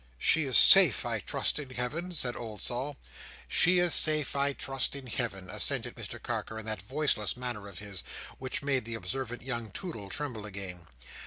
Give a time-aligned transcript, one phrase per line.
[0.17, 2.97] "She is safe, I trust in Heaven!" said old Sol.
[3.47, 7.77] "She is safe, I trust in Heaven!" assented Mr Carker in that voiceless manner of
[7.77, 8.01] his:
[8.39, 10.87] which made the observant young Toodle tremble again.